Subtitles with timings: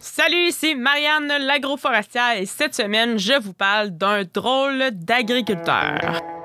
[0.00, 6.35] Salut, c'est Marianne l'agroforestière et cette semaine, je vous parle d'un drôle d'agriculteur.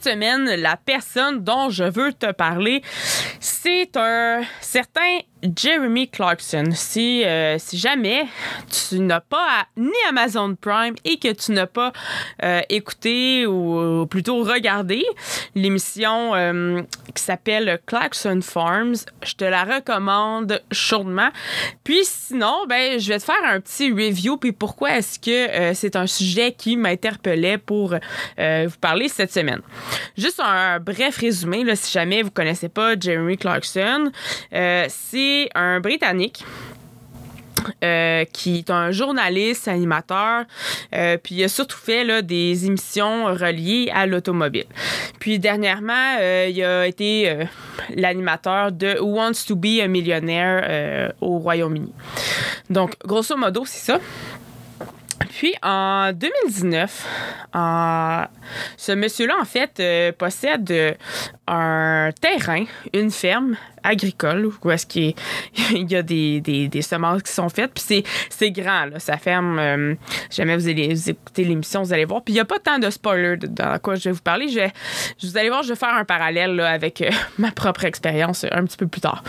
[0.00, 2.82] Cette semaine, la personne dont je veux te parler,
[3.62, 5.20] c'est un certain
[5.56, 6.64] Jeremy Clarkson.
[6.72, 8.26] Si, euh, jamais
[8.70, 11.92] tu n'as pas ni Amazon Prime et que tu n'as pas
[12.42, 15.04] euh, écouté ou, plutôt regardé
[15.54, 16.82] l'émission euh,
[17.14, 21.30] qui s'appelle Clarkson Farms, je te la recommande chaudement.
[21.84, 25.96] Puis sinon, ben, je vais te faire un petit review puis pourquoi est-ce que c'est
[25.96, 27.90] un sujet qui m'interpellait pour
[28.38, 29.60] vous parler cette semaine.
[30.16, 33.49] Juste un bref résumé, si jamais vous connaissez pas Jeremy Clarkson,
[34.52, 36.44] euh, c'est un Britannique.
[37.84, 40.44] euh, qui est un journaliste, animateur,
[40.94, 44.64] euh, puis il a surtout fait des émissions reliées à l'automobile.
[45.18, 46.16] Puis dernièrement,
[46.48, 47.46] il a été
[47.94, 51.92] l'animateur de Who Wants to be a Millionaire au Royaume-Uni.
[52.70, 54.00] Donc, grosso modo, c'est ça.
[55.30, 57.06] Puis en 2019,
[57.54, 58.24] en-
[58.76, 60.92] ce monsieur-là, en fait, euh, possède euh,
[61.46, 65.14] un terrain, une ferme agricole, où est-ce qu'il
[65.70, 67.72] il y a des, semences qui sont faites.
[67.72, 69.58] Puis c'est, grand, sa ferme.
[69.58, 69.94] euh,
[70.30, 72.22] jamais vous allez vous écouter l'émission, vous allez voir.
[72.22, 74.48] Puis il n'y a pas tant de spoilers dans quoi je vais vous parler.
[74.48, 77.04] Je vous allez voir, je vais faire un parallèle avec
[77.38, 79.22] ma propre expérience un petit peu plus tard.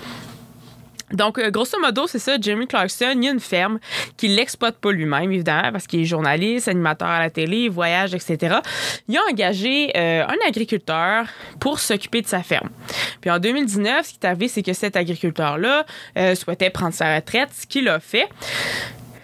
[1.13, 3.79] Donc, euh, grosso modo, c'est ça, Jeremy Clarkson, il y a une ferme
[4.17, 8.57] qui l'exploite pas lui-même, évidemment, parce qu'il est journaliste, animateur à la télé, voyage, etc.
[9.07, 11.25] Il a engagé euh, un agriculteur
[11.59, 12.69] pour s'occuper de sa ferme.
[13.19, 15.85] Puis en 2019, ce qui est arrivé, c'est que cet agriculteur-là
[16.17, 18.29] euh, souhaitait prendre sa retraite, ce qu'il a fait.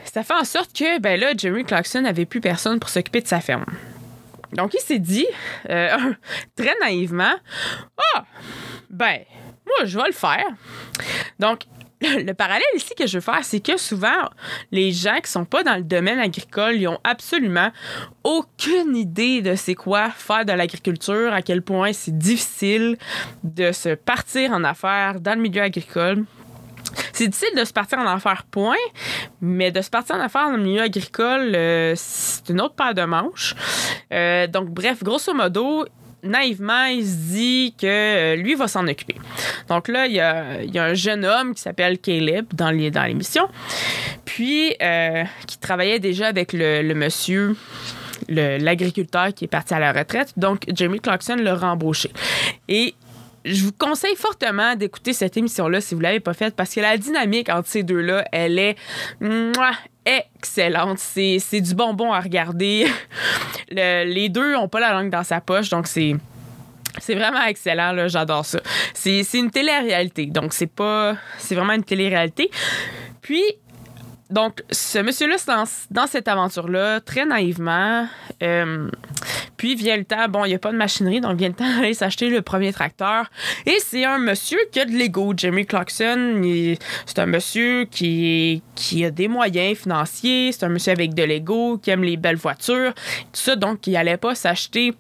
[0.06, 3.28] Ça fait en sorte que, ben là, Jeremy Clarkson n'avait plus personne pour s'occuper de
[3.28, 3.66] sa ferme.
[4.54, 5.28] Donc, il s'est dit,
[5.68, 7.36] très naïvement,
[8.16, 8.26] ah,
[8.90, 9.20] ben,
[9.68, 10.46] moi, je vais le faire.
[11.40, 11.62] Donc,
[12.02, 14.30] le parallèle ici que je veux faire, c'est que souvent,
[14.72, 17.72] les gens qui sont pas dans le domaine agricole, ils ont absolument
[18.24, 22.98] aucune idée de c'est quoi faire de l'agriculture, à quel point c'est difficile
[23.44, 26.26] de se partir en affaires dans le milieu agricole.
[27.14, 28.76] C'est difficile de se partir en affaires, point,
[29.42, 32.94] mais de se partir en affaires dans le milieu agricole, euh, c'est une autre paire
[32.94, 33.56] de manches.
[34.14, 35.86] Euh, donc, bref, grosso modo,
[36.24, 39.16] naïvement, il se dit que euh, lui va s'en occuper.
[39.70, 42.72] Donc là, il y a, il y a un jeune homme qui s'appelle Caleb dans
[42.72, 43.48] l'émission,
[44.26, 47.56] puis euh, qui travaillait déjà avec le, monsieur
[48.30, 50.34] l'agriculteur qui est parti à la retraite.
[50.38, 52.12] Donc, Jamie Clarkson l'a rembauché.
[52.68, 52.96] Et
[53.48, 56.80] je vous conseille fortement d'écouter cette émission-là si vous ne l'avez pas faite parce que
[56.82, 58.76] la dynamique entre ces deux-là, elle est
[60.06, 61.00] excellente.
[61.00, 62.88] C'est du bonbon à regarder.
[63.72, 66.16] Le- les deux n'ont pas la langue dans sa poche, donc c'est.
[67.00, 68.60] C'est vraiment excellent, là, j'adore ça.
[68.94, 71.16] C'est une télé-réalité, donc c'est pas.
[71.38, 72.50] C'est vraiment une télé-réalité.
[73.22, 73.44] Puis,
[74.32, 78.08] donc, ce monsieur-là, dans, dans cette aventure-là, très naïvement.
[78.42, 78.90] euh,
[79.58, 81.70] puis vient le temps, bon, il n'y a pas de machinerie, donc vient le temps
[81.78, 83.30] d'aller s'acheter le premier tracteur.
[83.66, 85.34] Et c'est un monsieur qui a de l'ego.
[85.36, 86.42] Jeremy Clarkson,
[87.06, 88.62] c'est un monsieur qui,
[89.04, 92.94] a des moyens financiers, c'est un monsieur avec de l'ego, qui aime les belles voitures,
[92.94, 94.94] tout ça, donc il n'allait pas s'acheter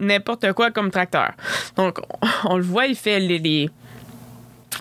[0.00, 1.32] n'importe quoi comme tracteur.
[1.76, 1.98] Donc,
[2.44, 3.70] on, le voit, il fait les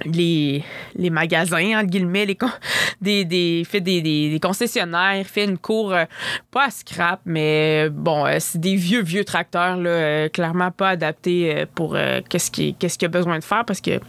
[0.06, 0.64] les,
[1.09, 2.38] magasins, entre guillemets, les
[3.02, 6.06] des, des, fait des, concessionnaires, fait une cour, euh,
[6.52, 10.90] pas à scrap, mais euh, bon, euh, c'est des vieux, vieux tracteurs, là, clairement pas
[10.90, 11.98] adaptés pour
[12.30, 14.00] qu'est-ce qu'il qu'il a besoin de faire parce qu'il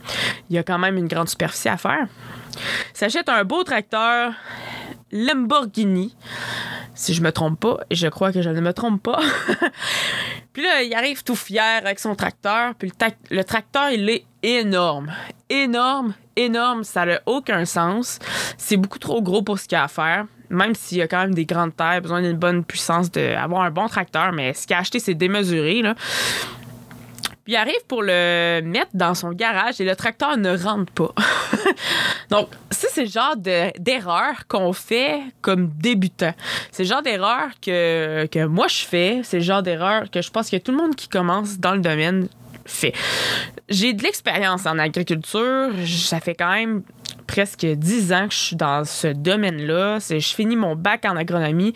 [0.50, 2.06] y a quand même une grande superficie à faire.
[2.92, 4.32] S'achète un beau tracteur
[5.12, 6.16] Lamborghini,
[6.94, 9.20] si je me trompe pas, et je crois que je ne me trompe pas.
[10.52, 12.74] Puis là, il arrive tout fier avec son tracteur.
[12.76, 12.92] Puis
[13.30, 15.12] le tracteur, il est énorme.
[15.50, 16.84] Énorme, énorme.
[16.84, 18.18] Ça n'a aucun sens.
[18.58, 20.24] C'est beaucoup trop gros pour ce qu'il y a à faire.
[20.50, 23.70] Même s'il y a quand même des grandes terres, besoin d'une bonne puissance, d'avoir un
[23.70, 24.32] bon tracteur.
[24.32, 25.82] Mais ce qu'il a acheté, c'est démesuré.
[25.82, 25.94] Là.
[27.44, 31.12] Puis il arrive pour le mettre dans son garage et le tracteur ne rentre pas.
[32.30, 36.32] Donc, ça, c'est le genre de- d'erreur qu'on fait comme débutant.
[36.72, 39.20] C'est le genre d'erreur que, que moi je fais.
[39.24, 41.80] C'est le genre d'erreur que je pense que tout le monde qui commence dans le
[41.80, 42.28] domaine
[42.66, 42.92] fait.
[43.68, 45.70] J'ai de l'expérience en agriculture.
[45.86, 46.82] Ça fait quand même
[47.26, 49.98] presque 10 ans que je suis dans ce domaine-là.
[49.98, 51.74] Je finis mon bac en agronomie,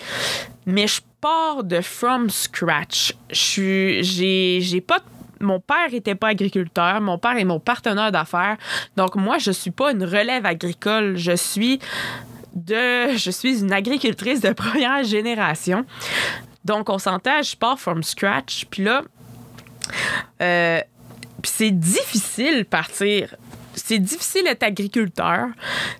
[0.66, 3.14] mais je pars de from scratch.
[3.30, 4.98] J'ai pas
[5.40, 8.56] mon père était pas agriculteur, mon père est mon partenaire d'affaires.
[8.96, 11.78] Donc moi, je suis pas une relève agricole, je suis
[12.54, 15.84] de je suis une agricultrice de première génération.
[16.64, 19.02] Donc on s'entend, je pars from scratch, puis là
[20.42, 20.80] euh,
[21.44, 23.34] c'est difficile partir.
[23.74, 25.46] C'est difficile d'être agriculteur.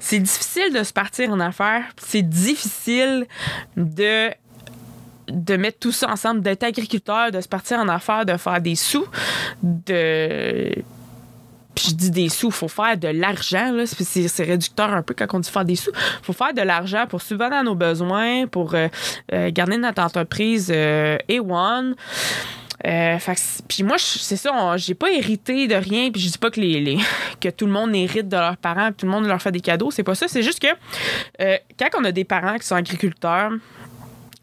[0.01, 1.85] C'est difficile de se partir en affaires.
[1.97, 3.27] C'est difficile
[3.77, 4.31] de
[5.29, 8.77] de mettre tout ça ensemble, d'être agriculteur, de se partir en affaires, de faire des
[8.77, 9.07] sous,
[9.63, 10.73] de
[11.75, 13.71] puis je dis des sous, faut faire de l'argent.
[13.71, 13.87] là.
[13.87, 15.93] C'est- réducteur un peu quand on dit faire des sous.
[16.23, 18.89] Faut faire de l'argent pour subvenir à nos besoins, pour euh,
[19.33, 21.95] euh, garder notre entreprise euh, A1.
[22.87, 23.19] Euh,
[23.67, 26.11] puis moi, c'est ça, j'ai pas hérité de rien.
[26.11, 26.99] Puis je dis pas que, les,
[27.41, 29.91] que tout le monde hérite de leurs parents, tout le monde leur fait des cadeaux.
[29.91, 30.29] C'est pas ça.
[30.29, 30.69] C'est juste que
[31.41, 33.53] euh, quand on a des parents qui sont agriculteurs,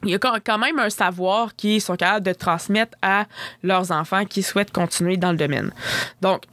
[0.03, 3.25] il y a quand même un savoir qu'ils sont capables de transmettre à
[3.63, 5.71] leurs enfants qui souhaitent continuer dans le domaine.
[6.21, 6.43] Donc,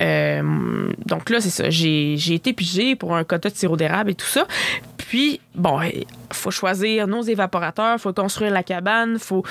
[0.00, 1.70] euh, donc là, c'est ça.
[1.70, 4.46] J'ai été pigé pour un quota de sirop d'érable et tout ça.
[4.96, 5.80] Puis, bon,
[6.32, 9.44] faut choisir nos évaporateurs, faut construire la cabane, faut.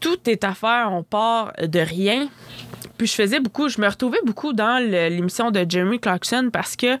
[0.00, 2.28] Tout est à faire, on part de rien.
[2.96, 6.98] Puis je faisais beaucoup, je me retrouvais beaucoup dans l'émission de Jeremy Clarkson parce que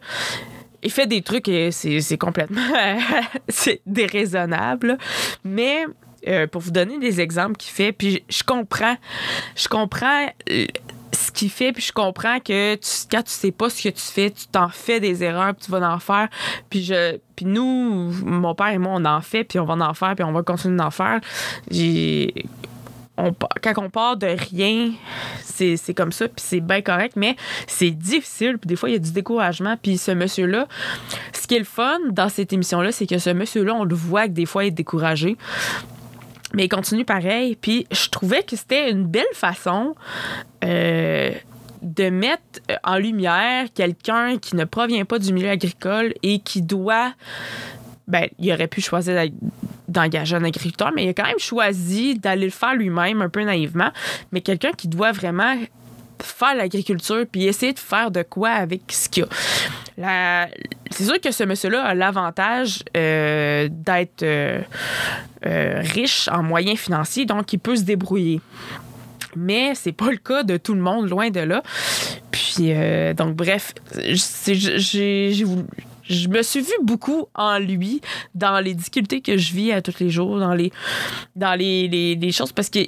[0.82, 2.60] il fait des trucs et c'est complètement
[3.48, 4.98] c'est déraisonnable.
[5.44, 5.86] Mais
[6.26, 8.96] euh, pour vous donner des exemples qu'il fait, puis je, comprends,
[9.56, 10.26] je comprends
[11.14, 12.74] ce qu'il fait, puis je comprends que
[13.10, 15.70] quand tu sais pas ce que tu fais, tu t'en fais des erreurs, puis tu
[15.70, 16.28] vas en faire.
[16.70, 19.94] Puis je, puis nous, mon père et moi, on en fait, puis on va en
[19.94, 21.20] faire, puis on va continuer d'en faire.
[23.16, 24.90] Quand on part de rien,
[25.40, 27.36] c'est c'est comme ça, puis c'est bien correct, mais
[27.68, 29.76] c'est difficile, puis des fois, il y a du découragement.
[29.80, 30.66] Puis ce monsieur-là,
[31.32, 34.26] ce qui est le fun dans cette émission-là, c'est que ce monsieur-là, on le voit
[34.26, 35.36] que des fois, il est découragé.
[36.54, 37.56] Mais il continue pareil.
[37.56, 39.94] Puis je trouvais que c'était une belle façon
[40.64, 41.30] euh,
[41.82, 46.62] de mettre euh, en lumière quelqu'un qui ne provient pas du milieu agricole et qui
[46.62, 47.12] doit
[48.06, 49.30] ben, il aurait pu choisir
[49.88, 53.42] d'engager un agriculteur, mais il a quand même choisi d'aller le faire lui-même, un peu
[53.42, 53.90] naïvement.
[54.30, 55.56] Mais quelqu'un qui doit vraiment
[56.22, 59.26] faire l'agriculture puis essayer de faire de quoi avec ce qu'il a.
[59.96, 60.48] La-
[60.90, 64.60] C'est sûr que ce monsieur-là a l'avantage euh, d'être euh,
[65.46, 68.40] euh, riche en moyens financiers, donc il peut se débrouiller.
[69.36, 71.62] Mais c'est pas le cas de tout le monde, loin de là.
[72.30, 72.72] Puis,
[73.16, 73.74] donc, bref,
[76.06, 78.00] je me suis vue beaucoup en lui
[78.34, 80.70] dans les difficultés que je vis à tous les jours, dans les,
[81.34, 82.80] dans les, les- les choses, parce que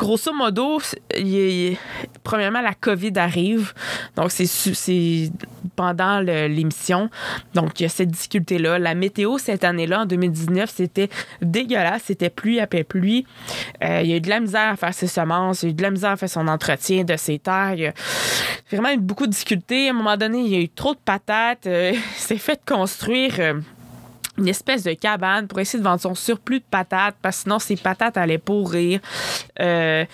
[0.00, 1.76] grosso modo, c'est-
[2.24, 3.74] premièrement, la COVID arrive.
[4.16, 5.30] Donc, c'est c'est
[5.76, 7.10] pendant l'émission.
[7.54, 8.78] Donc, il y a cette difficulté-là.
[8.78, 11.10] La météo, cette année-là, en 2019, c'était
[11.42, 12.04] dégueulasse.
[12.06, 13.26] C'était pluie après pluie.
[13.84, 15.62] Euh, il y a eu de la misère à faire ses semences.
[15.62, 17.74] Il y a eu de la misère à faire son entretien de ses terres.
[17.74, 17.92] Il y a
[18.72, 19.88] vraiment eu beaucoup de difficultés.
[19.88, 21.66] À un moment donné, il y a eu trop de patates.
[21.66, 23.34] Euh, il s'est fait construire...
[23.38, 23.60] euh,
[24.40, 27.58] une espèce de cabane pour essayer de vendre son surplus de patates parce que sinon
[27.58, 29.00] ses patates allaient pourrir.
[29.60, 30.04] Euh,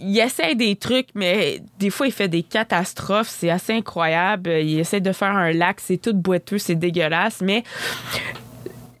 [0.00, 3.28] il essaie des trucs, mais des fois, il fait des catastrophes.
[3.28, 4.50] C'est assez incroyable.
[4.50, 7.64] Il essaie de faire un lac, c'est tout boiteux, c'est dégueulasse, mais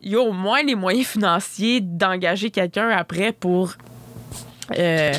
[0.02, 3.74] il y a au moins les moyens financiers d'engager quelqu'un après pour.
[4.76, 5.12] Euh,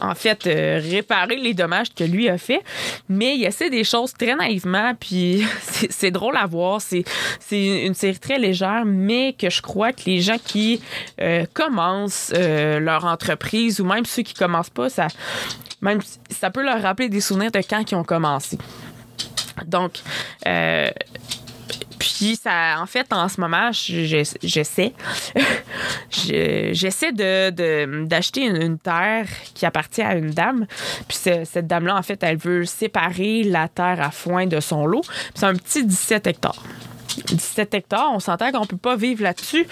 [0.00, 2.62] en fait, euh, réparer les dommages que lui a fait.
[3.08, 5.44] Mais il essaie des choses très naïvement, puis
[5.90, 6.80] c'est drôle à voir.
[6.80, 7.04] C'est
[7.50, 10.80] une série très légère, mais que je crois que les gens qui
[11.20, 15.08] euh, commencent euh, leur entreprise, ou même ceux qui commencent pas, ça,
[15.80, 18.58] même, ça peut leur rappeler des souvenirs de quand ils ont commencé.
[19.66, 19.92] Donc,
[22.00, 24.92] puis ça, en fait, en ce moment, je- je- j'essaie,
[26.10, 30.66] je- j'essaie d'acheter une, terre qui appartient à une dame.
[31.06, 34.86] Puis ce- cette dame-là, en fait, elle veut séparer la terre à foin de son
[34.86, 35.02] lot.
[35.02, 36.62] Puis c'est un petit 17 hectares.
[37.28, 39.66] 17 hectares, on s'entend qu'on peut pas vivre là-dessus.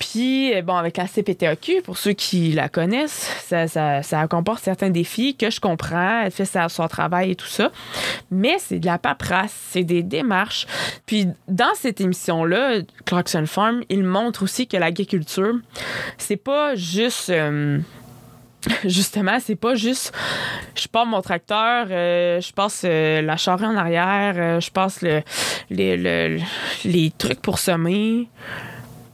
[0.00, 4.62] Puis, euh, bon, avec la CPTAQ, pour ceux qui la connaissent, ça, ça, ça comporte
[4.62, 6.22] certains défis que je comprends.
[6.24, 7.70] Elle fait sa- son travail et tout ça.
[8.30, 10.66] Mais c'est de la paperasse, c'est des démarches.
[11.06, 15.54] Puis, dans cette émission-là, Clarkson Farm, il montre aussi que l'agriculture,
[16.16, 17.30] c'est pas juste.
[17.30, 17.78] euh,
[18.84, 20.12] Justement, c'est pas juste
[20.74, 25.22] je pars mon tracteur, euh, je passe euh, la charrue en arrière, je passe le,
[25.70, 26.38] le-
[26.84, 28.26] les trucs pour semer.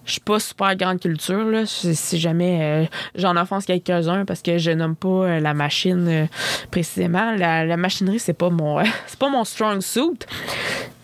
[0.04, 1.64] Je suis pas super grande culture, là.
[1.66, 2.84] Si jamais euh,
[3.14, 6.26] j'en offense quelques-uns parce que je nomme pas euh, la machine euh,
[6.70, 7.32] précisément.
[7.37, 10.18] La, machinerie, c'est pas mon c'est pas mon strong suit.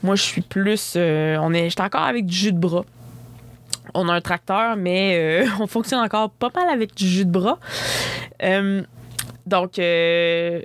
[0.03, 0.97] Moi, je suis plus.
[0.97, 1.71] on est.
[1.71, 2.85] J'étais encore avec du jus de bras.
[3.95, 7.59] On a un tracteur, mais on fonctionne encore pas mal avec du jus de bras.
[9.47, 10.65] Donc, ce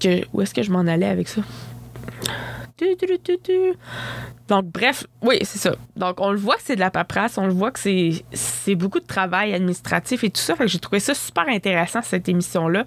[0.00, 1.42] que, où est-ce que je m'en allais avec ça?
[4.48, 5.74] Donc, bref, oui, c'est ça.
[5.96, 9.00] Donc, on le voit que c'est de la paperasse, on le voit que c'est, beaucoup
[9.00, 10.56] de travail administratif et tout ça.
[10.56, 12.84] Fait que j'ai trouvé ça super intéressant, cette émission-là.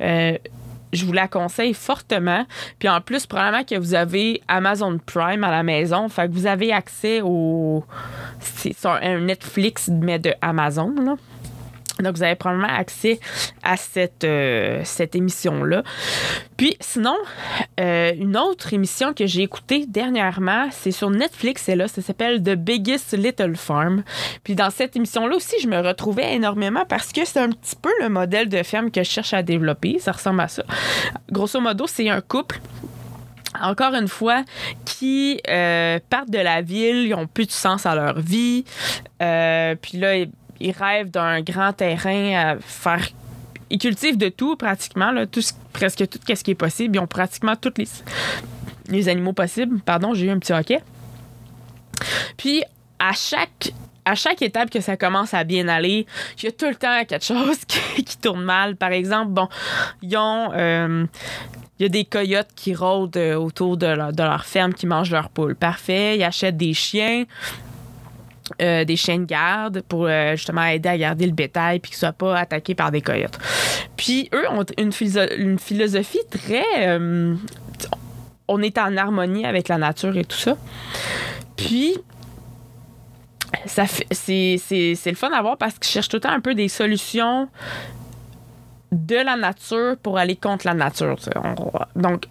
[0.00, 0.36] Euh,
[0.92, 2.44] je vous la conseille fortement.
[2.78, 6.08] Puis en plus, probablement que vous avez Amazon Prime à la maison.
[6.08, 7.84] Fait que vous avez accès au.
[8.40, 11.16] C'est un Netflix, mais de Amazon, là.
[12.02, 13.20] Donc, vous avez probablement accès
[13.62, 15.82] à cette, euh, cette émission-là.
[16.56, 17.16] Puis, sinon,
[17.78, 22.42] euh, une autre émission que j'ai écoutée dernièrement, c'est sur Netflix, et là, ça s'appelle
[22.42, 24.02] The Biggest Little Farm.
[24.44, 27.90] Puis, dans cette émission-là aussi, je me retrouvais énormément parce que c'est un petit peu
[28.00, 29.98] le modèle de ferme que je cherche à développer.
[29.98, 30.64] Ça ressemble à ça.
[31.30, 32.60] Grosso modo, c'est un couple
[33.60, 34.44] encore une fois,
[34.84, 38.64] qui euh, partent de la ville, ils ont plus de sens à leur vie.
[39.18, 40.24] Puis là,
[40.60, 43.08] ils, rêvent d'un grand terrain à faire.
[43.70, 46.96] Ils cultivent de tout pratiquement, là, tout, presque tout ce qui est possible.
[46.96, 47.88] Ils ont pratiquement tous les,
[48.88, 49.80] les animaux possibles.
[49.80, 50.82] Pardon, j'ai eu un petit hoquet.
[52.36, 52.64] Puis,
[52.98, 53.72] à chaque,
[54.04, 56.06] à chaque étape que ça commence à bien aller,
[56.38, 58.76] il y a tout le temps quelque chose qui, qui tourne mal.
[58.76, 59.48] Par exemple, bon,
[60.02, 60.52] ils ont.
[60.52, 61.06] euh,
[61.80, 64.86] il y a des coyotes qui rôdent euh, autour de leur, de leur ferme qui
[64.86, 65.56] mangent leurs poules.
[65.56, 66.18] Parfait.
[66.18, 67.24] Ils achètent des chiens.
[68.60, 71.98] Euh, des chiens de garde pour euh, justement aider à garder le bétail puis qu'ils
[71.98, 73.38] soient pas attaqués par des coyotes.
[73.96, 76.64] Puis eux ont une, philosoph- une philosophie très.
[76.88, 77.34] euh,
[78.48, 80.56] on est en harmonie avec la nature et tout ça.
[81.56, 81.96] Puis
[83.66, 86.68] ça c'est, le fun à voir parce qu'ils cherchent tout le temps un peu des
[86.68, 87.48] solutions
[88.92, 91.16] de la nature pour aller contre la nature.
[91.94, 92.24] donc,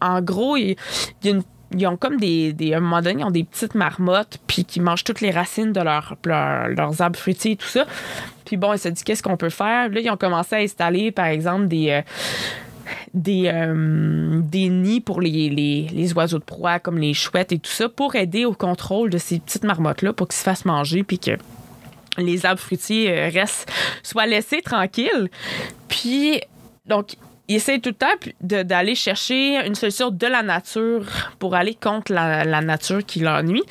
[0.00, 0.76] en gros, il
[1.24, 1.42] y a une-
[1.72, 4.80] ils ont comme des, À un moment donné, ils ont des petites marmottes, puis qui
[4.80, 7.86] mangent toutes les racines de leur- leur- leurs arbres fruitiers et tout ça.
[8.44, 9.88] Puis bon, ils se disent qu'est-ce qu'on peut faire?
[9.88, 11.90] Là, ils ont commencé à installer, par exemple, des.
[11.90, 12.02] euh,
[13.14, 17.58] des, euh, des nids pour les, les, les oiseaux de proie comme les chouettes et
[17.58, 21.02] tout ça pour aider au contrôle de ces petites marmottes-là pour qu'ils se fassent manger
[21.02, 21.32] puis que
[22.18, 23.68] les arbres fruitiers euh, restent,
[24.04, 25.28] soient laissés tranquilles.
[25.88, 26.40] Puis,
[26.86, 27.16] donc,
[27.48, 31.04] ils essayent tout le temps d'aller chercher une solution de la nature
[31.38, 33.62] pour aller contre la, la nature qui leur nuit.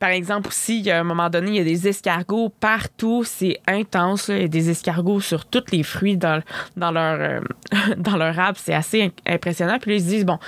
[0.00, 3.22] Par exemple, aussi, il a un moment donné, il y a des escargots partout.
[3.24, 4.28] C'est intense.
[4.28, 6.42] Il y a des escargots sur tous les fruits dans,
[6.76, 7.40] leur, euh,
[7.96, 8.58] dans leur arbre.
[8.62, 9.78] C'est assez impressionnant.
[9.80, 10.38] Puis là, ils se disent, bon,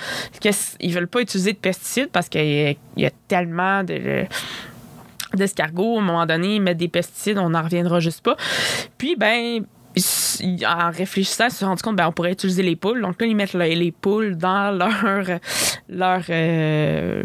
[0.79, 4.25] ils veulent pas utiliser de pesticides parce qu'il y a- il tellement de
[5.33, 5.97] d'escargots.
[5.97, 8.37] À un moment donné, ils mettent des pesticides, on n'en reviendra juste pas.
[8.97, 9.65] Puis, ben,
[10.65, 13.01] en réfléchissant, ils se sont rendus compte, ben, pourrait utiliser les poules.
[13.01, 15.39] Donc là, ils mettent le- les poules dans leur,
[15.89, 17.23] leur euh,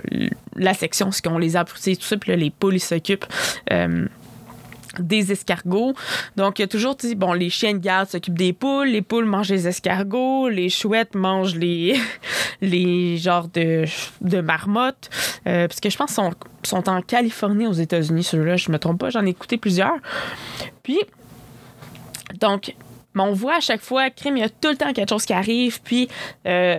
[0.56, 2.16] la section, ce qu'on les a et tout ça.
[2.16, 3.26] Puis là, les poules, ils s'occupent.
[3.70, 4.06] euh,
[4.98, 5.94] des escargots.
[6.36, 9.00] Donc, il y a toujours dit, bon, les chiens de garde s'occupent des poules, les
[9.00, 11.98] poules mangent les escargots, les chouettes mangent les,
[12.60, 13.86] les genres de,
[14.20, 15.08] de marmottes.
[15.46, 18.78] Euh, parce que je pense qu'ils sont, sont en Californie aux États-Unis, ceux-là, je me
[18.78, 19.96] trompe pas, j'en ai écouté plusieurs.
[20.82, 20.98] Puis,
[22.42, 22.74] donc,
[23.14, 25.24] mais on voit à chaque fois, crime, il y a tout le temps quelque chose
[25.24, 25.80] qui arrive.
[25.82, 26.08] Puis,
[26.46, 26.78] euh,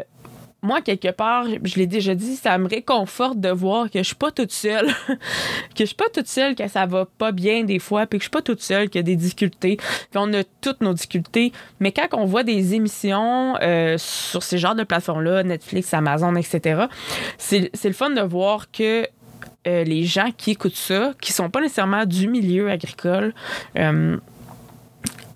[0.62, 4.16] moi, quelque part, je l'ai déjà dit, ça me réconforte de voir que je suis
[4.16, 4.88] pas toute seule.
[5.08, 8.24] que je suis pas toute seule, que ça va pas bien des fois, puis que
[8.24, 9.78] je suis pas toute seule, qu'il y a des difficultés.
[9.78, 11.52] Puis on a toutes nos difficultés.
[11.80, 16.86] Mais quand on voit des émissions euh, sur ces genres de plateformes-là, Netflix, Amazon, etc.,
[17.38, 19.08] c'est le fun de voir que
[19.68, 23.34] euh, les gens qui écoutent ça, qui sont pas nécessairement du milieu agricole,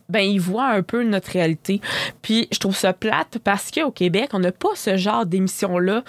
[0.09, 1.81] ben ils voient un peu notre réalité.
[2.21, 6.03] Puis je trouve ça plate parce qu'au Québec, on n'a pas ce genre d'émission-là.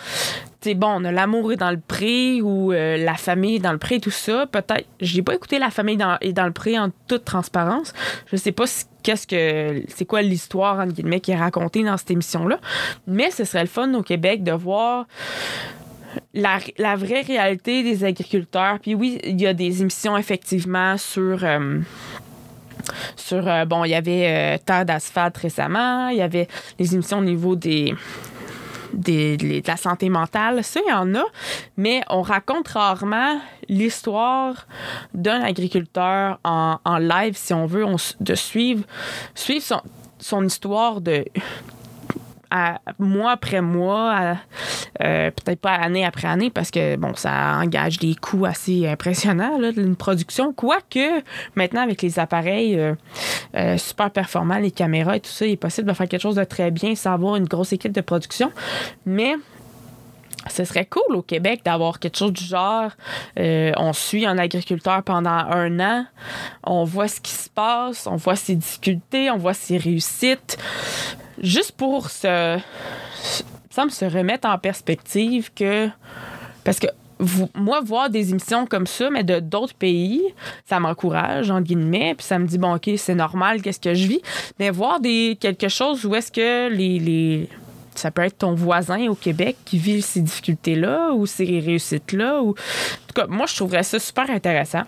[0.60, 3.72] Tu bon, on a L'amour est dans le pré ou euh, La famille est dans
[3.72, 4.46] le pré, tout ça.
[4.46, 7.92] Peut-être, j'ai pas écouté La famille dans, est dans le pré en toute transparence.
[8.30, 11.96] Je sais pas si- qu'est-ce que c'est quoi l'histoire entre guillemets qui est racontée dans
[11.96, 12.58] cette émission-là.
[13.06, 15.06] Mais ce serait le fun au Québec de voir
[16.34, 18.78] la, la vraie réalité des agriculteurs.
[18.80, 21.44] Puis oui, il y a des émissions effectivement sur.
[21.44, 21.78] euh,
[23.16, 27.18] sur, euh, bon, il y avait euh, Terre d'asphalte récemment, il y avait les émissions
[27.18, 27.94] au niveau des,
[28.92, 31.24] de la santé mentale, ça, il y en a,
[31.76, 34.66] mais on raconte rarement l'histoire
[35.14, 37.84] d'un agriculteur en, live, si on veut,
[38.20, 38.84] de suivre,
[39.34, 39.82] suivre
[40.18, 41.24] son histoire de
[42.98, 44.36] mois après mois,
[45.02, 49.58] euh, peut-être pas année après année, parce que bon, ça engage des coûts assez impressionnants,
[49.58, 50.52] là, une production.
[50.52, 51.22] Quoique,
[51.54, 52.94] maintenant, avec les appareils euh,
[53.56, 56.36] euh, super performants, les caméras et tout ça, il est possible de faire quelque chose
[56.36, 58.50] de très bien sans avoir une grosse équipe de production.
[59.06, 59.34] Mais
[60.48, 62.90] ce serait cool au Québec d'avoir quelque chose du genre.
[63.36, 66.06] on suit un agriculteur pendant un an,
[66.64, 70.58] on voit ce qui se passe, on voit ses difficultés, on voit ses réussites,
[71.40, 72.58] juste pour se,
[73.70, 75.88] se remettre en perspective que
[76.64, 76.88] parce que
[77.20, 80.22] vous- moi voir des émissions comme ça mais de d'autres pays
[80.66, 84.06] ça m'encourage entre guillemets puis ça me dit bon ok c'est normal qu'est-ce que je
[84.06, 84.20] vis
[84.58, 87.48] mais voir des quelque chose où est-ce que les, les
[87.94, 92.40] ça peut être ton voisin au Québec qui vit ces difficultés-là ou ces réussites-là.
[92.42, 92.50] Ou...
[92.50, 94.82] En tout cas, moi, je trouverais ça super intéressant.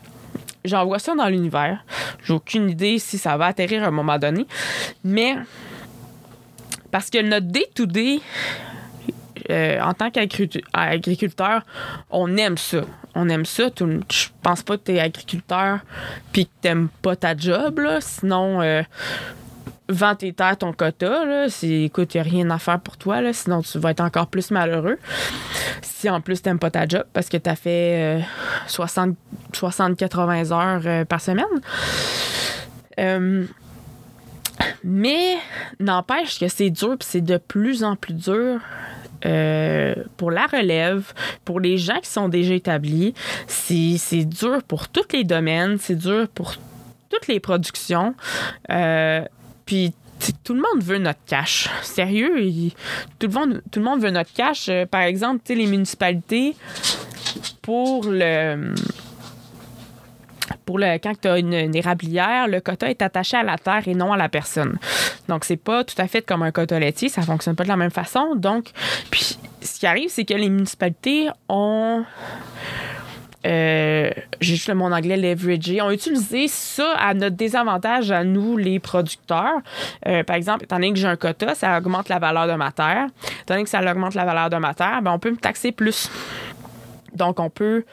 [0.65, 1.85] J'envoie ça dans l'univers.
[2.23, 4.47] J'ai aucune idée si ça va atterrir à un moment donné.
[5.03, 5.35] Mais
[6.91, 8.21] parce que notre day-to-day,
[9.51, 11.63] euh, en tant qu'agriculteur,
[12.11, 12.83] on aime ça.
[13.15, 13.65] On aime ça.
[13.79, 15.81] Je pense pas que tu es agriculteur
[16.33, 17.81] puis que t'aimes pas ta job.
[17.81, 18.01] Là.
[18.01, 18.83] Sinon, euh,
[19.89, 21.25] vends tes terres, ton quota.
[21.25, 21.49] Là.
[21.49, 23.21] C'est, écoute, il n'y a rien à faire pour toi.
[23.21, 23.33] Là.
[23.33, 24.99] Sinon, tu vas être encore plus malheureux.
[25.83, 28.21] Si en plus, tu pas ta job parce que tu as fait euh,
[28.69, 29.17] 60
[29.53, 31.45] 60-80 heures euh, par semaine.
[34.85, 35.37] Mais
[35.79, 38.61] n'empêche que c'est dur, puis c'est de plus en plus dur
[39.27, 41.13] euh, pour la relève,
[41.45, 43.15] pour les gens qui sont déjà établis.
[43.47, 46.55] C'est dur pour tous les domaines, c'est dur pour
[47.11, 48.15] toutes les productions.
[48.71, 49.25] Euh,
[49.67, 49.93] puis
[50.45, 51.69] tout le monde veut notre cash.
[51.83, 52.31] Sérieux,
[53.19, 54.69] tout, le monde, tout le monde veut notre cash.
[54.69, 56.57] Euh, par exemple, les municipalités,
[57.63, 58.75] pour le
[60.65, 63.95] pour le quand tu as une, érablière, le quota est attaché à la terre et
[63.95, 64.79] non à la personne.
[65.29, 67.77] Donc c'est pas tout à fait comme un quota laitier, ça fonctionne pas de la
[67.77, 68.35] même façon.
[68.37, 68.71] Donc
[69.11, 72.05] puis ce qui arrive c'est que les municipalités ont
[73.47, 78.25] euh, j'ai juste le mot en anglais leveragé, ont utilisé ça à notre désavantage à
[78.25, 79.61] nous, les producteurs.
[80.07, 82.71] Euh, par exemple, étant donné que j'ai un quota, ça augmente la valeur de ma
[82.71, 83.07] terre.
[83.43, 85.73] Étant donné que ça augmente la valeur de ma terre, ben, on peut me taxer
[85.73, 86.11] plus.
[87.15, 87.85] Donc, on peut,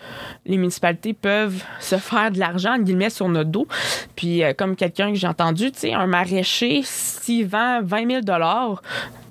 [0.45, 3.67] les municipalités peuvent se faire de l'argent, entre guillemets, sur notre dos.
[4.15, 8.21] Puis, euh, comme quelqu'un que j'ai entendu, tu sais, un maraîcher, s'il vend 20 000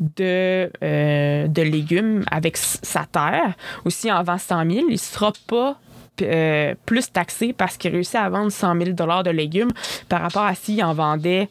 [0.00, 4.96] de, euh, de légumes avec sa terre, ou s'il en vend 100 000, il ne
[4.96, 5.78] sera pas
[6.22, 9.72] euh, plus taxé parce qu'il réussit à vendre 100 000 de légumes
[10.08, 11.48] par rapport à s'il en vendait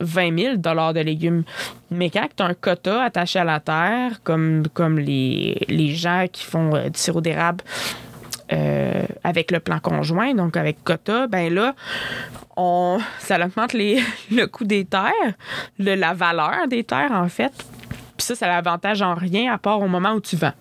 [0.00, 1.44] 20 000 de légumes.
[1.90, 4.64] Mais quand tu as un quota attaché à la terre, comme,
[4.98, 7.62] les, gens qui font euh, du sirop d'érable
[8.52, 11.74] euh, avec le plan conjoint, donc avec quota, ben là,
[12.56, 15.34] on, ça augmente le coût des terres,
[15.78, 17.52] le- la valeur des terres, en fait.
[18.16, 20.52] Puis ça, ça l'avantage en rien à part au moment où tu vends.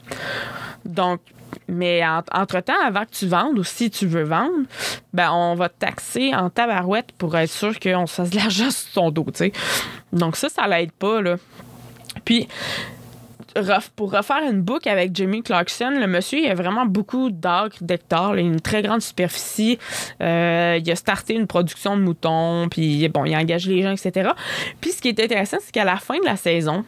[0.85, 1.21] Donc,
[1.71, 4.65] mais en- entre-temps, avant que tu vendes ou si tu veux vendre,
[5.13, 8.69] ben on va te taxer en tabarouette pour être sûr qu'on se fasse de l'argent
[8.71, 9.51] sur ton dos, tu sais.
[10.13, 11.37] Donc ça, ça l'aide pas, là.
[12.25, 12.47] Puis,
[13.95, 18.35] pour refaire une boucle avec Jimmy Clarkson, le monsieur, il a vraiment beaucoup d'acres, d'hectares,
[18.35, 19.77] une très grande superficie.
[20.21, 23.91] Euh, il a starté une production de moutons, puis bon, il a engagé les gens,
[23.91, 24.31] etc.
[24.79, 26.85] Puis ce qui est intéressant, c'est qu'à la fin de la saison,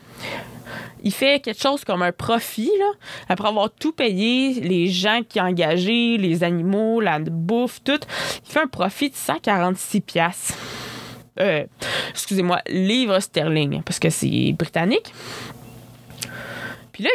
[1.03, 2.91] il fait quelque chose comme un profit, là,
[3.29, 7.99] après avoir tout payé, les gens qui ont engagé, les animaux, la bouffe, tout.
[8.45, 10.55] Il fait un profit de 146 piastres.
[11.39, 11.65] Euh,
[12.11, 15.13] excusez-moi, livres sterling, parce que c'est britannique.
[16.91, 17.09] Puis là,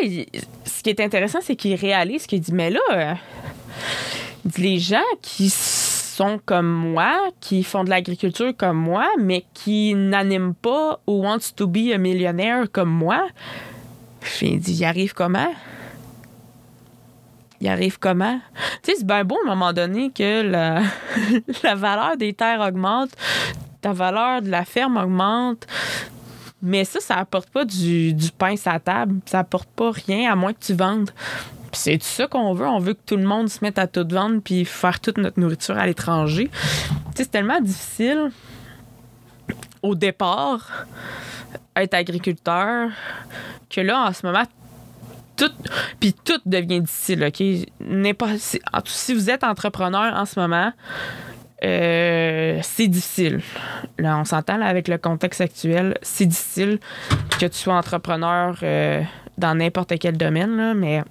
[0.65, 3.15] ce qui est intéressant, c'est qu'il réalise qu'il dit, mais là, euh,
[4.59, 5.51] les gens qui
[6.19, 11.53] sont comme moi, qui font de l'agriculture comme moi, mais qui n'animent pas ou wants
[11.55, 13.29] to be a millionnaire comme moi,
[14.43, 15.53] il dit, il arrive comment?
[17.61, 18.41] Il arrive comment?
[18.83, 20.83] Tu sais, c'est bien beau à un moment donné que la,
[21.63, 23.11] la valeur des terres augmente,
[23.81, 25.67] ta valeur de la ferme augmente,
[26.61, 29.21] mais ça, ça apporte pas du, du pain sur la table.
[29.27, 31.11] Ça apporte pas rien à moins que tu vendes.
[31.71, 32.67] Puis c'est ça qu'on veut.
[32.67, 35.39] On veut que tout le monde se mette à tout vendre puis faire toute notre
[35.41, 36.51] nourriture à l'étranger.
[37.15, 38.31] C'est tellement difficile
[39.83, 40.87] au départ
[41.77, 42.91] être agriculteur
[43.71, 44.43] que là, en ce moment,
[45.37, 45.53] tout,
[46.01, 47.41] puis tout devient difficile, OK?
[48.73, 50.73] En tout- si vous êtes entrepreneur en ce moment,
[51.65, 53.41] euh, c'est difficile.
[53.99, 56.81] Là, on s'entend avec le contexte actuel, c'est difficile
[57.39, 59.03] que tu sois entrepreneur euh,
[59.37, 61.05] dans n'importe quel domaine, là, mais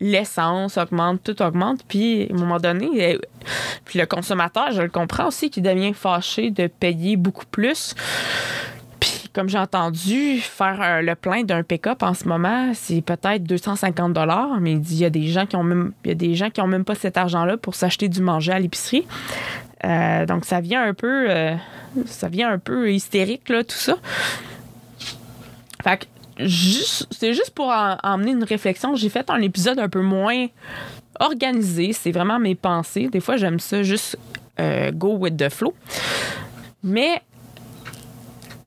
[0.00, 3.18] l'essence augmente, tout augmente, puis à un moment donné, euh,
[3.84, 7.94] puis le consommateur, je le comprends aussi, qui devient fâché de payer beaucoup plus.
[8.98, 13.44] Puis comme j'ai entendu, faire euh, le plein d'un pick-up en ce moment, c'est peut-être
[13.44, 16.12] 250 dollars, mais il dit il y a des gens qui ont même il y
[16.12, 19.06] a des gens qui ont même pas cet argent-là pour s'acheter du manger à l'épicerie.
[19.84, 21.28] Euh, donc ça vient un peu
[22.06, 23.96] ça vient un peu hystérique là tout ça.
[25.84, 26.06] Fait que
[26.38, 30.46] c'est juste pour en- emmener une réflexion, j'ai fait un épisode un peu moins
[31.20, 33.08] organisé, c'est vraiment mes pensées.
[33.08, 34.18] Des fois j'aime ça juste
[34.60, 35.74] euh, go with the flow.
[36.82, 37.22] Mais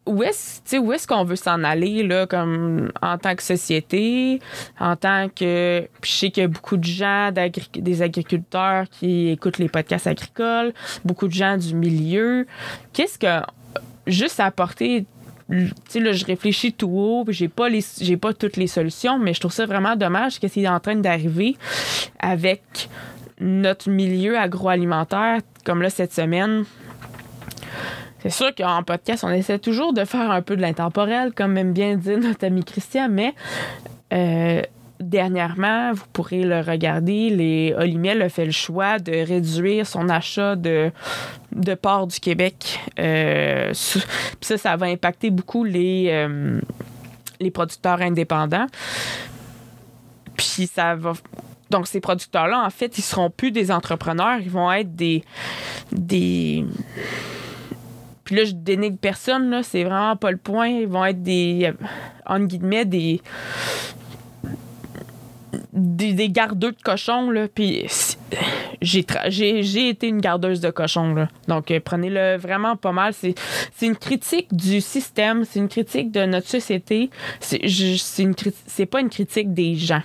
[0.06, 4.40] où est-ce où est-ce qu'on veut s'en aller là comme en tant que société
[4.80, 7.32] en tant que je sais qu'il y a beaucoup de gens
[7.76, 10.74] des agriculteurs qui écoutent les podcasts agricoles
[11.06, 12.48] beaucoup de gens du milieu
[12.92, 13.46] qu'est-ce que
[14.08, 15.06] juste apporter
[15.50, 17.70] là je réfléchis tout haut puis j'ai pas
[18.22, 21.58] pas toutes les solutions mais je trouve ça vraiment dommage que c'est en train d'arriver
[22.20, 22.90] avec
[23.40, 26.66] notre milieu agroalimentaire comme là cette semaine.
[28.22, 31.72] C'est sûr qu'en podcast, on essaie toujours de faire un peu de l'intemporel, comme aime
[31.72, 33.34] bien dire notre ami Christian, mais
[34.12, 34.62] euh,
[35.00, 40.56] dernièrement, vous pourrez le regarder, les Olimel a fait le choix de réduire son achat
[40.56, 40.92] de,
[41.52, 42.80] de porc du Québec.
[43.00, 46.60] Euh, ça, ça va impacter beaucoup les, euh,
[47.40, 48.68] les producteurs indépendants.
[50.36, 51.14] Puis ça va...
[51.70, 55.24] Donc, ces producteurs-là, en fait, ils seront plus des entrepreneurs, ils vont être des...
[55.92, 56.66] des
[58.30, 59.64] puis là, je dénigre personne, là.
[59.64, 60.68] C'est vraiment pas le point.
[60.68, 61.86] Ils vont être des, euh,
[62.28, 63.22] entre guillemets, des.
[65.72, 67.48] Des, des de cochons, là.
[67.48, 67.86] Puis
[68.82, 71.28] j'ai, été une gardeuse de cochons, là.
[71.48, 73.14] Donc, euh, prenez-le vraiment pas mal.
[73.14, 73.36] C'est,
[73.82, 77.10] une critique du système, c'est une critique de notre société.
[77.40, 80.02] C'est, c'est pas une critique des gens.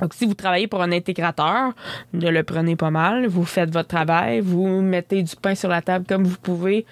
[0.00, 1.72] Donc, si vous travaillez pour un intégrateur,
[2.12, 3.26] ne le prenez pas mal.
[3.26, 6.86] Vous faites votre travail, vous mettez du pain sur la table comme vous pouvez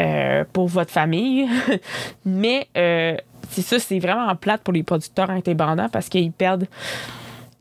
[0.00, 1.46] euh, pour votre famille.
[2.24, 3.16] Mais euh,
[3.50, 6.66] c'est ça, c'est vraiment plate pour les producteurs indépendants parce qu'ils perdent.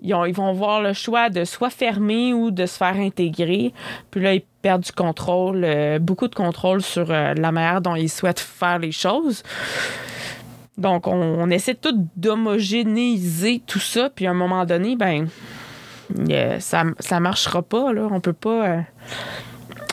[0.02, 3.74] Ils, ont- ils vont avoir le choix de soit fermer ou de se faire intégrer.
[4.12, 8.10] Puis là, ils perdent du contrôle, euh, beaucoup de contrôle sur la manière dont ils
[8.10, 9.44] souhaitent faire les choses.
[10.78, 15.28] Donc, on, on essaie tout d'homogénéiser tout ça, puis à un moment donné, ben,
[16.60, 18.08] ça, ça marchera pas, là.
[18.10, 18.78] On peut pas.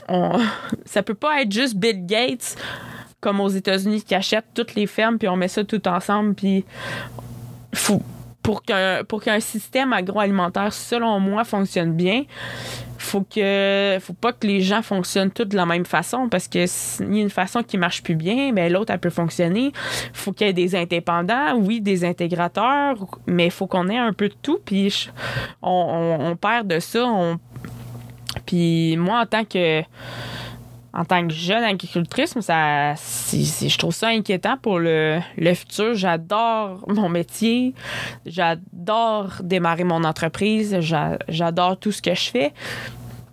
[0.09, 0.41] On-
[0.85, 2.57] ça peut pas être juste Bill Gates,
[3.21, 6.65] comme aux États-Unis, qui achète toutes les fermes, puis on met ça tout ensemble, puis.
[7.75, 8.01] Faut,
[8.43, 12.23] pour qu'un pour qu'un système agroalimentaire, selon moi, fonctionne bien,
[12.97, 16.65] faut que faut pas que les gens fonctionnent tous de la même façon parce que
[16.67, 19.73] s'il y a une façon qui marche plus bien, ben l'autre elle peut fonctionner.
[20.13, 22.95] Faut qu'il y ait des indépendants, oui, des intégrateurs,
[23.27, 25.11] mais il faut qu'on ait un peu de tout puis
[25.61, 27.05] on, perd de ça,
[28.45, 29.83] puis moi en tant que
[31.35, 35.95] jeune agricultrice, je trouve ça inquiétant pour le, le futur.
[35.95, 37.75] J'adore mon métier.
[38.25, 40.79] J'adore démarrer mon entreprise.
[40.81, 42.53] J'a- J'adore tout ce que je fais.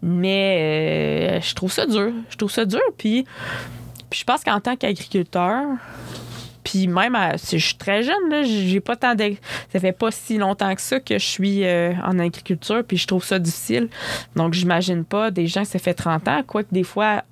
[0.01, 2.11] Mais euh, je trouve ça dur.
[2.29, 2.81] Je trouve ça dur.
[2.97, 3.25] Puis
[4.13, 5.63] je pense qu'en tant qu'agriculteur,
[6.63, 9.15] puis même, si je suis très jeune, là, j'ai pas tant
[9.71, 13.07] Ça fait pas si longtemps que ça que je suis euh, en agriculture, puis je
[13.07, 13.89] trouve ça difficile.
[14.35, 17.23] Donc, j'imagine pas des gens ça fait 30 ans, quoique des fois,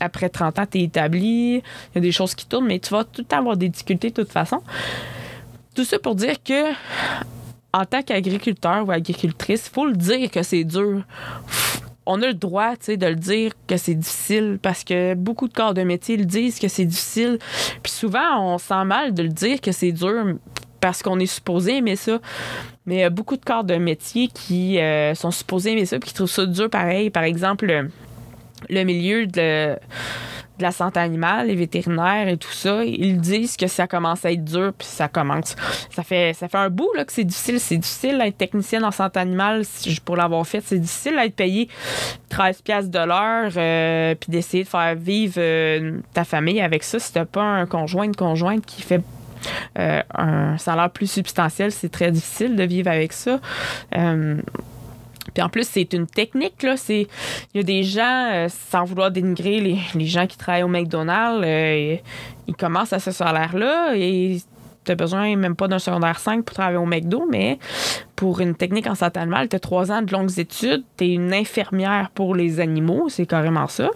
[0.00, 1.62] après 30 ans, tu es établi, il
[1.94, 4.10] y a des choses qui tournent, mais tu vas tout le temps avoir des difficultés
[4.10, 4.62] de toute façon.
[5.74, 6.72] Tout ça pour dire que,
[7.72, 11.02] en tant qu'agriculteur ou agricultrice, faut le dire que c'est dur.
[12.10, 15.74] On a le droit de le dire que c'est difficile parce que beaucoup de corps
[15.74, 17.38] de métier le disent que c'est difficile.
[17.82, 20.36] Puis souvent, on sent mal de le dire que c'est dur
[20.80, 22.18] parce qu'on est supposé aimer ça.
[22.86, 25.98] Mais il y a beaucoup de corps de métier qui euh, sont supposés aimer ça
[25.98, 27.10] puis qui trouvent ça dur pareil.
[27.10, 27.90] Par exemple, le,
[28.70, 29.76] le milieu de,
[30.58, 34.32] de la santé animale, les vétérinaires et tout ça, ils disent que ça commence à
[34.32, 35.56] être dur, puis ça commence.
[35.90, 37.60] Ça fait, ça fait un bout là, que c'est difficile.
[37.60, 39.62] C'est difficile d'être technicienne en santé animale
[40.04, 40.60] pour l'avoir fait.
[40.64, 41.68] C'est difficile d'être payé
[42.30, 46.98] 13$ piastres de l'heure, euh, puis d'essayer de faire vivre euh, ta famille avec ça.
[46.98, 49.02] Si t'as pas un conjoint, une conjointe qui fait
[49.78, 53.38] euh, un salaire plus substantiel, c'est très difficile de vivre avec ça.
[55.38, 56.76] Puis en plus, c'est une technique, là.
[56.76, 57.06] C'est,
[57.54, 60.68] il y a des gens, euh, sans vouloir dénigrer les, les gens qui travaillent au
[60.68, 61.96] McDonald's, euh,
[62.48, 64.42] ils commencent à ce salaire-là et
[64.84, 67.60] tu besoin même pas d'un secondaire 5 pour travailler au McDo, mais
[68.16, 71.08] pour une technique en santé animale, tu as trois ans de longues études, tu es
[71.10, 73.90] une infirmière pour les animaux, c'est carrément ça.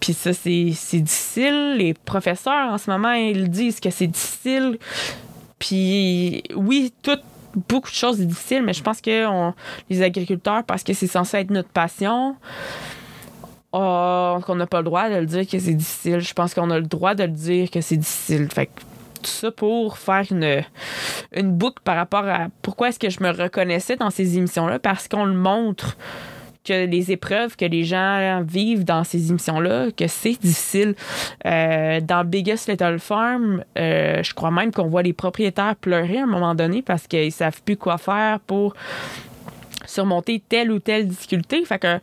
[0.00, 1.76] Puis ça, c'est, c'est difficile.
[1.76, 4.78] Les professeurs, en ce moment, ils disent que c'est difficile.
[5.60, 7.20] Puis oui, tout,
[7.68, 9.54] beaucoup de choses difficiles, mais je pense que on-
[9.90, 12.36] les agriculteurs, parce que c'est censé être notre passion,
[13.72, 16.20] oh, qu'on n'a pas le droit de le dire que c'est difficile.
[16.20, 18.48] Je pense qu'on a le droit de le dire que c'est difficile.
[18.52, 18.80] Fait que
[19.22, 20.62] tout ça pour faire une,
[21.34, 25.08] une boucle par rapport à pourquoi est-ce que je me reconnaissais dans ces émissions-là, parce
[25.08, 25.96] qu'on le montre
[26.64, 30.94] que les épreuves que les gens vivent dans ces émissions-là, que c'est difficile.
[31.46, 36.22] Euh, dans Biggest Little Farm, euh, je crois même qu'on voit les propriétaires pleurer à
[36.22, 38.74] un moment donné parce qu'ils savent plus quoi faire pour
[39.86, 41.64] surmonter telle ou telle difficulté.
[41.64, 41.98] Fait que.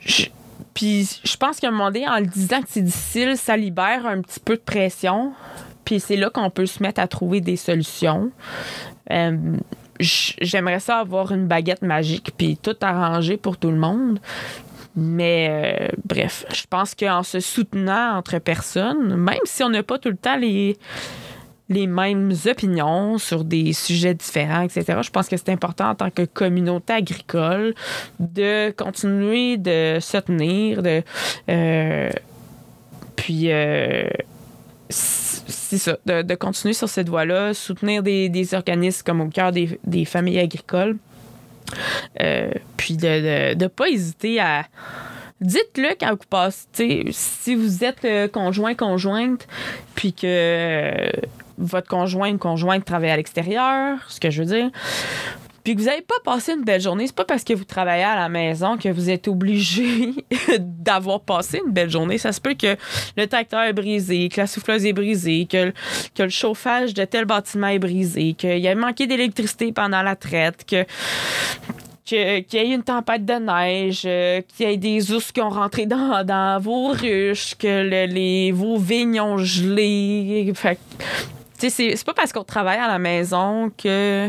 [0.00, 0.26] je-
[0.74, 4.06] Puis je pense qu'à un moment donné, en le disant que c'est difficile, ça libère
[4.06, 5.32] un petit peu de pression.
[5.84, 8.30] Puis c'est là qu'on peut se mettre à trouver des solutions.
[9.10, 9.56] Euh,
[10.00, 14.18] J'aimerais ça avoir une baguette magique puis tout arranger pour tout le monde.
[14.96, 19.98] Mais euh, bref, je pense qu'en se soutenant entre personnes, même si on n'a pas
[19.98, 20.76] tout le temps les,
[21.68, 26.10] les mêmes opinions sur des sujets différents, etc., je pense que c'est important en tant
[26.10, 27.74] que communauté agricole
[28.20, 31.02] de continuer de se tenir, de.
[31.48, 32.10] euh,
[33.16, 33.50] puis.
[33.50, 34.08] euh,
[35.46, 39.52] c'est ça, de, de continuer sur cette voie-là, soutenir des, des organismes comme au cœur
[39.52, 40.96] des, des familles agricoles.
[42.20, 44.66] Euh, puis de ne pas hésiter à.
[45.40, 47.06] Dites-le quand vous passez.
[47.10, 49.46] Si vous êtes euh, conjoint, conjointe,
[49.94, 51.10] puis que euh,
[51.58, 54.70] votre conjoint conjointe travaille à l'extérieur, ce que je veux dire,
[55.64, 58.04] puis que vous n'avez pas passé une belle journée, c'est pas parce que vous travaillez
[58.04, 60.10] à la maison que vous êtes obligé
[60.58, 62.18] d'avoir passé une belle journée.
[62.18, 62.76] Ça se peut que
[63.16, 65.72] le tracteur est brisé, que la souffleuse est brisée, que,
[66.14, 70.16] que le chauffage de tel bâtiment est brisé, qu'il y a manqué d'électricité pendant la
[70.16, 70.84] traite, que
[72.04, 72.18] qu'il
[72.52, 75.86] y ait une tempête de neige, euh, qu'il y ait des ours qui ont rentré
[75.86, 80.52] dans, dans vos ruches, que le- les, vos vignes ont gelé.
[80.54, 80.78] Fait
[81.56, 84.28] c'est pas parce qu'on travaille à la maison que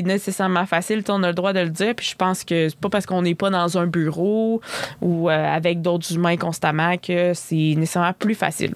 [0.00, 1.04] nécessairement facile.
[1.08, 1.94] On a le droit de le dire.
[1.94, 4.62] Puis je pense que c'est pas parce qu'on n'est pas dans un bureau
[5.02, 8.74] ou euh, avec d'autres humains constamment que c'est nécessairement plus facile.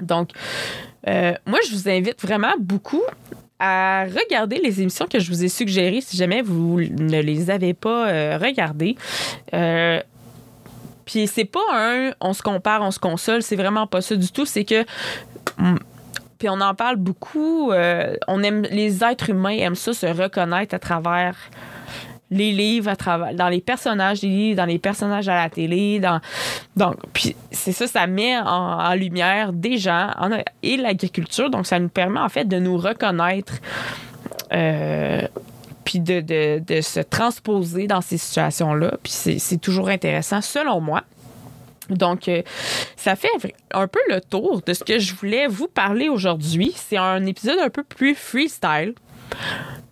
[0.00, 0.30] Donc,
[1.06, 3.02] euh, moi, je vous invite vraiment beaucoup
[3.58, 7.72] à regarder les émissions que je vous ai suggérées si jamais vous ne les avez
[7.72, 8.96] pas euh, regardées.
[11.06, 14.30] Puis c'est pas un on se compare, on se console, c'est vraiment pas ça du
[14.30, 14.44] tout.
[14.44, 14.84] C'est que.
[16.38, 17.72] Puis on en parle beaucoup.
[17.72, 21.36] euh, on aime, les êtres humains aiment ça, se reconnaître à travers
[22.30, 26.00] les livres, à travers, dans les personnages des livres, dans les personnages à la télé.
[26.76, 26.94] Donc,
[27.52, 30.30] c'est ça, ça met en, lumière des gens en-
[30.62, 31.50] et l'agriculture.
[31.50, 33.54] Donc, ça nous permet en fait de nous reconnaître.
[34.52, 35.22] euh,
[35.84, 38.94] puis de, de- se transposer dans ces situations-là.
[39.04, 41.02] Puis c'est toujours intéressant, selon moi.
[41.90, 42.42] Donc, euh,
[42.96, 43.28] ça fait
[43.72, 46.72] un peu le tour de ce que je voulais vous parler aujourd'hui.
[46.74, 48.94] C'est un épisode un peu plus freestyle.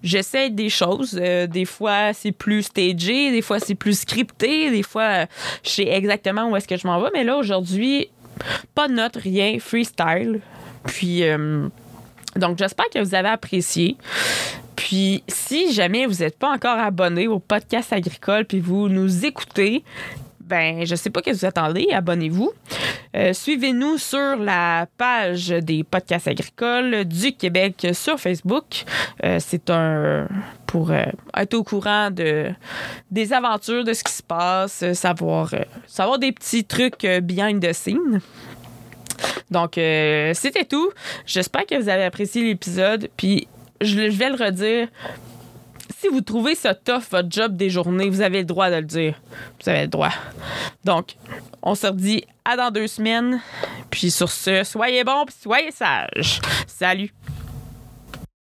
[0.02, 1.18] J'essaie des choses.
[1.20, 5.26] euh, des fois, c'est plus stagé, des fois, c'est plus scripté, des fois, euh,
[5.62, 7.11] je sais exactement où est-ce que je m'en vais.
[7.14, 8.09] Mais là, aujourd'hui,
[8.74, 10.40] pas de notes, rien, freestyle.
[10.87, 11.22] Puis,
[12.37, 13.96] donc, j'espère que vous avez apprécié.
[14.76, 19.83] Puis, si jamais vous n'êtes pas encore abonné au podcast agricole, puis vous nous écoutez,
[20.46, 22.52] ben, je sais pas que vous attendez, abonnez-vous.
[23.16, 28.85] Euh, Suivez-nous sur la page des podcasts agricoles du Québec sur Facebook.
[29.24, 30.28] Euh, C'est un
[30.66, 31.04] pour euh,
[31.37, 32.50] être au courant de
[33.11, 35.54] des aventures, de ce qui se passe, savoir
[35.87, 38.20] savoir des petits trucs behind the scenes.
[39.50, 40.90] Donc, c'était tout.
[41.24, 43.09] J'espère que vous avez apprécié l'épisode.
[43.16, 43.46] Puis,
[43.80, 44.88] je vais le redire.
[45.99, 48.83] Si vous trouvez ça tough, votre job des journées, vous avez le droit de le
[48.83, 49.20] dire.
[49.62, 50.12] Vous avez le droit.
[50.85, 51.16] Donc,
[51.62, 53.40] on se redit à dans deux semaines.
[53.90, 56.40] Puis sur ce, soyez bons puis soyez sages.
[56.66, 57.12] Salut!